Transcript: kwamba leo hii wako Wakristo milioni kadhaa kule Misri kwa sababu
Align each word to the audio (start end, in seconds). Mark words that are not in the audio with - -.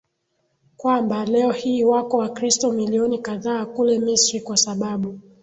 kwamba 0.77 1.25
leo 1.25 1.51
hii 1.51 1.83
wako 1.83 2.17
Wakristo 2.17 2.71
milioni 2.71 3.19
kadhaa 3.19 3.65
kule 3.65 3.99
Misri 3.99 4.41
kwa 4.41 4.57
sababu 4.57 5.19